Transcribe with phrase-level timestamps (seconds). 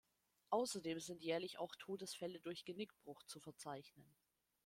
[0.49, 4.15] Außerdem sind jährlich auch Todesfälle durch Genickbruch zu verzeichnen.